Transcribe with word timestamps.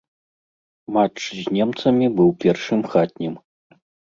Матч 0.95 1.19
з 1.41 1.45
немцамі 1.57 2.07
быў 2.17 2.29
першым 2.45 2.79
хатнім. 2.95 3.33